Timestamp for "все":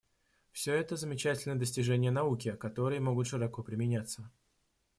0.51-0.73